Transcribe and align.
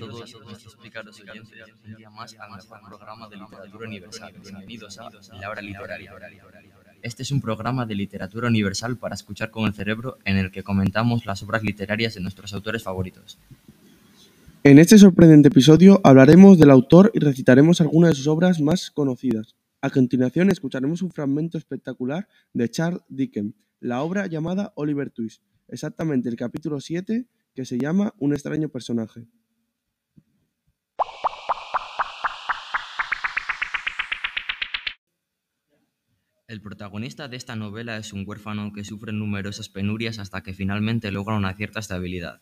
todos 0.00 0.34
oyentes 1.20 1.56
un 1.86 1.96
día 1.96 2.08
más 2.08 2.34
programa 2.88 3.28
de 3.28 3.36
literatura 3.36 3.86
universal. 3.86 4.32
Bienvenidos 4.42 4.98
a 4.98 5.10
La 5.38 5.50
Hora 5.50 5.60
Literaria. 5.60 6.14
Este 7.02 7.22
es 7.22 7.30
un 7.30 7.42
programa 7.42 7.84
de 7.84 7.94
literatura 7.94 8.48
universal 8.48 8.96
para 8.96 9.14
escuchar 9.14 9.50
con 9.50 9.66
el 9.66 9.74
cerebro 9.74 10.16
en 10.24 10.38
el 10.38 10.50
que 10.50 10.62
comentamos 10.62 11.26
las 11.26 11.42
obras 11.42 11.62
literarias 11.62 12.14
de 12.14 12.20
nuestros 12.22 12.54
autores 12.54 12.82
favoritos. 12.82 13.38
En 14.64 14.78
este 14.78 14.96
sorprendente 14.96 15.48
episodio 15.48 16.00
hablaremos 16.02 16.58
del 16.58 16.70
autor 16.70 17.10
y 17.12 17.18
recitaremos 17.18 17.82
algunas 17.82 18.10
de 18.10 18.16
sus 18.16 18.26
obras 18.26 18.58
más 18.58 18.90
conocidas. 18.90 19.54
A 19.82 19.90
continuación 19.90 20.50
escucharemos 20.50 21.02
un 21.02 21.10
fragmento 21.10 21.58
espectacular 21.58 22.26
de 22.54 22.70
Charles 22.70 23.02
Dickens, 23.10 23.54
la 23.80 24.02
obra 24.02 24.26
llamada 24.28 24.72
Oliver 24.76 25.10
Twist, 25.10 25.42
exactamente 25.68 26.30
el 26.30 26.36
capítulo 26.36 26.80
7 26.80 27.26
que 27.54 27.64
se 27.66 27.78
llama 27.78 28.14
Un 28.18 28.32
extraño 28.32 28.68
personaje. 28.68 29.26
El 36.50 36.60
protagonista 36.60 37.28
de 37.28 37.36
esta 37.36 37.54
novela 37.54 37.96
es 37.96 38.12
un 38.12 38.24
huérfano 38.26 38.72
que 38.72 38.82
sufre 38.82 39.12
numerosas 39.12 39.68
penurias 39.68 40.18
hasta 40.18 40.40
que 40.40 40.52
finalmente 40.52 41.12
logra 41.12 41.36
una 41.36 41.54
cierta 41.54 41.78
estabilidad. 41.78 42.40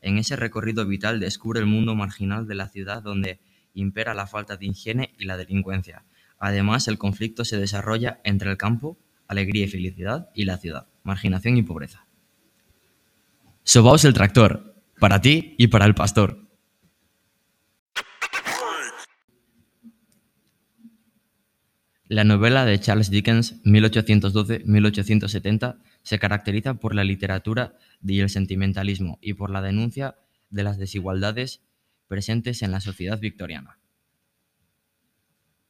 En 0.00 0.16
ese 0.16 0.36
recorrido 0.36 0.86
vital 0.86 1.20
descubre 1.20 1.60
el 1.60 1.66
mundo 1.66 1.94
marginal 1.94 2.46
de 2.46 2.54
la 2.54 2.70
ciudad 2.70 3.02
donde 3.02 3.40
impera 3.74 4.14
la 4.14 4.26
falta 4.26 4.56
de 4.56 4.64
higiene 4.64 5.12
y 5.18 5.26
la 5.26 5.36
delincuencia. 5.36 6.02
Además, 6.38 6.88
el 6.88 6.96
conflicto 6.96 7.44
se 7.44 7.58
desarrolla 7.58 8.20
entre 8.24 8.50
el 8.50 8.56
campo, 8.56 8.96
alegría 9.28 9.66
y 9.66 9.68
felicidad, 9.68 10.30
y 10.34 10.46
la 10.46 10.56
ciudad, 10.56 10.86
marginación 11.02 11.58
y 11.58 11.62
pobreza. 11.62 12.06
Sobaos 13.64 14.06
el 14.06 14.14
tractor, 14.14 14.76
para 14.98 15.20
ti 15.20 15.56
y 15.58 15.66
para 15.66 15.84
el 15.84 15.94
pastor. 15.94 16.41
La 22.08 22.24
novela 22.24 22.64
de 22.64 22.80
Charles 22.80 23.10
Dickens, 23.10 23.62
1812-1870, 23.64 25.78
se 26.02 26.18
caracteriza 26.18 26.74
por 26.74 26.94
la 26.94 27.04
literatura 27.04 27.76
y 28.04 28.20
el 28.20 28.28
sentimentalismo 28.28 29.18
y 29.22 29.32
por 29.34 29.50
la 29.50 29.62
denuncia 29.62 30.16
de 30.50 30.64
las 30.64 30.78
desigualdades 30.78 31.62
presentes 32.08 32.62
en 32.62 32.72
la 32.72 32.80
sociedad 32.80 33.20
victoriana. 33.20 33.78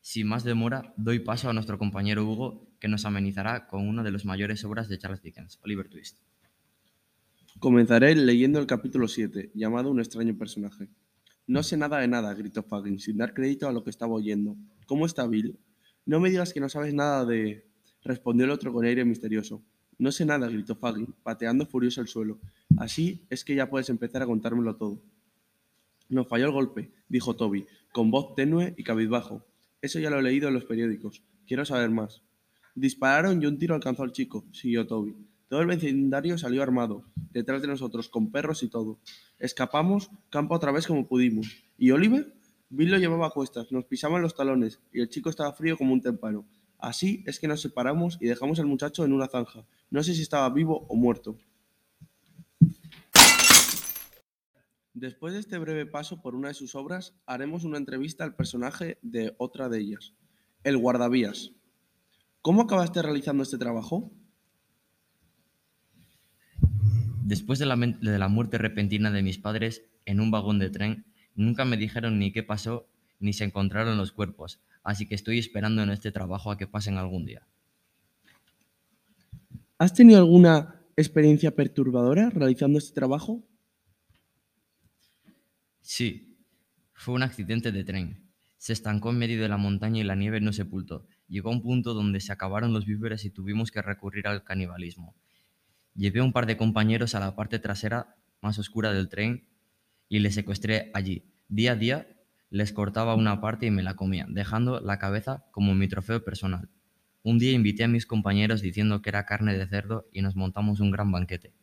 Sin 0.01 0.27
más 0.27 0.43
demora, 0.43 0.95
doy 0.97 1.21
paso 1.21 1.49
a 1.49 1.53
nuestro 1.53 1.79
compañero 1.79 2.25
Hugo, 2.25 2.67
que 2.81 2.89
nos 2.89 3.05
amenizará 3.05 3.69
con 3.69 3.87
una 3.87 4.03
de 4.03 4.11
las 4.11 4.25
mayores 4.25 4.65
obras 4.65 4.89
de 4.89 4.99
Charles 4.99 5.23
Dickens, 5.23 5.61
Oliver 5.63 5.89
Twist. 5.89 6.19
Comenzaré 7.61 8.17
leyendo 8.17 8.59
el 8.59 8.67
capítulo 8.67 9.07
7, 9.07 9.53
llamado 9.55 9.91
Un 9.91 10.01
extraño 10.01 10.37
personaje. 10.37 10.89
No 11.47 11.63
sé 11.63 11.77
nada 11.77 11.99
de 11.99 12.09
nada, 12.09 12.35
gritó 12.35 12.65
Fagin, 12.65 12.99
sin 12.99 13.19
dar 13.19 13.35
crédito 13.35 13.69
a 13.69 13.73
lo 13.73 13.85
que 13.85 13.91
estaba 13.91 14.15
oyendo. 14.15 14.57
¿Cómo 14.87 15.07
está 15.07 15.29
Bill? 15.29 15.61
No 16.05 16.21
me 16.21 16.31
digas 16.31 16.53
que 16.53 16.61
no 16.61 16.69
sabes 16.69 16.95
nada 16.95 17.25
de... 17.25 17.65
respondió 18.03 18.45
el 18.45 18.51
otro 18.51 18.73
con 18.73 18.85
aire 18.85 19.05
misterioso. 19.05 19.63
No 19.99 20.11
sé 20.11 20.25
nada, 20.25 20.49
gritó 20.49 20.75
Fagin, 20.75 21.15
pateando 21.23 21.67
furioso 21.67 22.01
el 22.01 22.09
suelo. 22.09 22.39
Así 22.77 23.25
es 23.31 23.45
que 23.45 23.55
ya 23.55 23.71
puedes 23.71 23.89
empezar 23.89 24.23
a 24.23 24.27
contármelo 24.27 24.75
todo. 24.77 25.01
Nos 26.09 26.27
falló 26.27 26.47
el 26.47 26.53
golpe, 26.53 26.91
dijo 27.09 27.37
Toby, 27.37 27.67
con 27.93 28.11
voz 28.11 28.35
tenue 28.35 28.75
y 28.77 28.83
cabizbajo. 28.83 29.47
Eso 29.81 29.99
ya 29.99 30.11
lo 30.11 30.19
he 30.19 30.23
leído 30.23 30.49
en 30.49 30.55
los 30.55 30.65
periódicos. 30.65 31.23
Quiero 31.47 31.65
saber 31.65 31.91
más. 31.91 32.23
Dispararon 32.75 33.43
y 33.43 33.47
un 33.47 33.59
tiro 33.59 33.75
alcanzó 33.75 34.03
al 34.03 34.13
chico, 34.13 34.45
siguió 34.53 34.87
Toby. 34.87 35.15
Todo 35.49 35.61
el 35.61 35.67
vecindario 35.67 36.39
salió 36.39 36.63
armado, 36.63 37.05
detrás 37.31 37.61
de 37.63 37.69
nosotros, 37.69 38.09
con 38.09 38.33
perros 38.33 38.63
y 38.63 38.69
todo. 38.69 38.99
Escapamos, 39.39 40.11
campo 40.31 40.55
otra 40.55 40.73
vez 40.73 40.87
como 40.87 41.07
pudimos. 41.07 41.65
¿Y 41.77 41.91
Oliver? 41.91 42.33
Bill 42.75 42.91
lo 42.91 42.97
llevaba 42.97 43.27
a 43.27 43.31
cuestas, 43.31 43.71
nos 43.71 43.85
pisaban 43.85 44.23
los 44.23 44.35
talones 44.35 44.81
y 44.95 45.03
el 45.03 45.11
chico 45.11 45.29
estaba 45.29 45.53
frío 45.53 45.77
como 45.77 45.93
un 45.93 46.01
témpano. 46.01 46.49
Así 46.79 47.23
es 47.27 47.39
que 47.39 47.47
nos 47.47 47.61
separamos 47.61 48.17
y 48.19 48.29
dejamos 48.29 48.59
al 48.61 48.67
muchacho 48.67 49.05
en 49.05 49.13
una 49.13 49.29
zanja. 49.29 49.67
No 49.91 50.03
sé 50.03 50.15
si 50.15 50.23
estaba 50.23 50.49
vivo 50.49 50.87
o 50.89 50.97
muerto. 50.97 51.37
Después 54.95 55.35
de 55.35 55.41
este 55.41 55.59
breve 55.59 55.85
paso 55.85 56.23
por 56.23 56.35
una 56.35 56.49
de 56.49 56.55
sus 56.55 56.75
obras, 56.75 57.15
haremos 57.27 57.65
una 57.65 57.77
entrevista 57.77 58.25
al 58.25 58.35
personaje 58.35 58.99
de 59.03 59.35
otra 59.37 59.69
de 59.69 59.79
ellas, 59.79 60.15
el 60.65 60.79
guardavías. 60.79 61.53
¿Cómo 62.41 62.63
acabaste 62.63 63.03
realizando 63.03 63.43
este 63.43 63.59
trabajo? 63.59 64.11
Después 67.23 67.59
de 67.59 67.67
la, 67.67 67.77
de 67.77 68.19
la 68.19 68.29
muerte 68.29 68.57
repentina 68.57 69.11
de 69.11 69.23
mis 69.23 69.37
padres 69.37 69.85
en 70.07 70.21
un 70.21 70.31
vagón 70.31 70.59
de 70.59 70.71
tren, 70.71 71.12
Nunca 71.35 71.65
me 71.65 71.77
dijeron 71.77 72.19
ni 72.19 72.33
qué 72.33 72.43
pasó 72.43 72.89
ni 73.21 73.33
se 73.33 73.45
encontraron 73.45 73.97
los 73.97 74.13
cuerpos, 74.13 74.61
así 74.83 75.07
que 75.07 75.15
estoy 75.15 75.39
esperando 75.39 75.83
en 75.83 75.91
este 75.91 76.11
trabajo 76.11 76.51
a 76.51 76.59
que 76.59 76.67
pasen 76.67 76.99
algún 76.99 77.25
día. 77.25 77.47
¿Has 79.79 79.95
tenido 79.95 80.19
alguna 80.19 80.83
experiencia 80.97 81.55
perturbadora 81.55 82.31
realizando 82.31 82.79
este 82.79 82.95
trabajo? 82.95 83.43
Sí, 85.81 86.37
fue 86.95 87.15
un 87.15 87.23
accidente 87.23 87.73
de 87.73 87.85
tren. 87.85 88.29
Se 88.59 88.73
estancó 88.73 89.11
en 89.11 89.19
medio 89.19 89.41
de 89.43 89.49
la 89.49 89.57
montaña 89.57 90.01
y 90.01 90.05
la 90.05 90.15
nieve 90.15 90.41
no 90.41 90.53
sepultó. 90.53 91.07
Llegó 91.27 91.51
a 91.51 91.53
un 91.53 91.63
punto 91.63 91.95
donde 91.95 92.21
se 92.21 92.33
acabaron 92.33 92.73
los 92.73 92.87
víveres 92.87 93.25
y 93.25 93.31
tuvimos 93.31 93.71
que 93.71 93.83
recurrir 93.83 94.29
al 94.29 94.45
canibalismo. 94.45 95.17
Llevé 95.95 96.21
a 96.21 96.25
un 96.25 96.33
par 96.33 96.47
de 96.47 96.57
compañeros 96.57 97.15
a 97.15 97.21
la 97.21 97.35
parte 97.35 97.59
trasera 97.59 98.17
más 98.41 98.59
oscura 98.59 98.93
del 98.93 99.09
tren 99.09 99.47
y 100.13 100.19
le 100.19 100.31
secuestré 100.31 100.91
allí. 100.93 101.25
Día 101.49 101.73
a 101.73 101.77
día 101.77 102.07
les 102.51 102.75
cortaba 102.75 103.15
una 103.15 103.41
parte 103.41 103.65
y 103.65 103.71
me 103.71 103.83
la 103.83 103.97
comía, 103.97 104.27
dejando 104.29 104.79
la 104.79 104.99
cabeza 104.99 105.47
como 105.53 105.75
mi 105.75 105.89
trofeo 105.89 106.23
personal. 106.23 106.69
Un 107.23 107.39
día 107.39 107.53
invité 107.53 107.85
a 107.85 107.89
mis 107.89 108.05
compañeros 108.05 108.61
diciendo 108.61 109.01
que 109.01 109.09
era 109.09 109.25
carne 109.25 109.57
de 109.57 109.67
cerdo 109.67 110.07
y 110.13 110.21
nos 110.21 110.37
montamos 110.37 110.81
un 110.81 110.91
gran 110.91 111.11
banquete. 111.11 111.55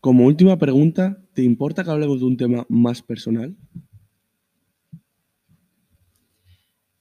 Como 0.00 0.26
última 0.26 0.58
pregunta, 0.58 1.22
¿te 1.34 1.44
importa 1.44 1.84
que 1.84 1.90
hablemos 1.90 2.18
de 2.18 2.26
un 2.26 2.36
tema 2.36 2.66
más 2.68 3.00
personal? 3.00 3.54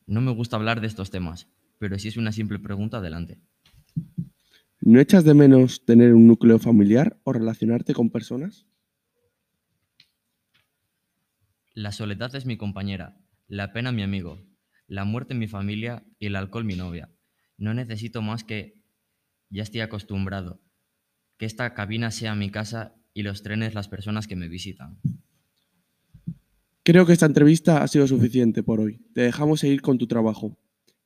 No 0.05 0.21
me 0.21 0.31
gusta 0.31 0.57
hablar 0.57 0.79
de 0.79 0.85
estos 0.85 1.09
temas, 1.09 1.47
pero 1.79 1.97
si 1.97 2.09
es 2.09 2.17
una 2.17 2.31
simple 2.31 2.59
pregunta, 2.59 2.97
adelante. 2.97 3.39
¿No 4.79 4.99
echas 4.99 5.23
de 5.23 5.33
menos 5.33 5.83
tener 5.85 6.13
un 6.13 6.27
núcleo 6.27 6.59
familiar 6.59 7.19
o 7.23 7.33
relacionarte 7.33 7.95
con 7.95 8.11
personas? 8.11 8.67
La 11.75 11.91
soledad 11.91 12.33
es 12.35 12.45
mi 12.45 12.55
compañera, 12.55 13.17
la 13.47 13.73
pena 13.73 13.91
mi 13.91 14.01
amigo, 14.01 14.41
la 14.87 15.03
muerte 15.03 15.35
mi 15.35 15.45
familia 15.45 16.05
y 16.19 16.27
el 16.27 16.37
alcohol 16.37 16.63
mi 16.63 16.77
novia. 16.77 17.11
No 17.57 17.73
necesito 17.73 18.21
más 18.21 18.45
que 18.45 18.81
ya 19.49 19.63
estoy 19.63 19.81
acostumbrado, 19.81 20.61
que 21.37 21.45
esta 21.45 21.73
cabina 21.73 22.11
sea 22.11 22.33
mi 22.33 22.49
casa 22.49 22.95
y 23.13 23.23
los 23.23 23.43
trenes 23.43 23.73
las 23.73 23.89
personas 23.89 24.25
que 24.25 24.37
me 24.37 24.47
visitan. 24.47 25.01
Creo 26.83 27.05
que 27.05 27.11
esta 27.11 27.25
entrevista 27.25 27.83
ha 27.83 27.87
sido 27.89 28.07
suficiente 28.07 28.63
por 28.63 28.79
hoy. 28.79 29.01
Te 29.13 29.23
dejamos 29.23 29.59
seguir 29.59 29.81
con 29.81 29.97
tu 29.97 30.07
trabajo. 30.07 30.57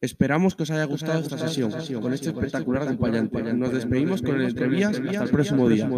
Esperamos 0.01 0.55
que 0.55 0.63
os 0.63 0.69
haya 0.69 0.83
gustado 0.83 1.19
esta 1.19 1.39
sesión 1.39 1.71
con 1.99 2.13
este 2.13 2.29
espectacular 2.29 2.83
acompañante. 2.83 3.41
Nos 3.55 3.73
despedimos 3.73 4.21
con 4.21 4.39
el 4.39 4.49
entrevías 4.49 4.99
hasta 4.99 5.23
el 5.23 5.29
próximo 5.31 5.67
día. 5.67 5.89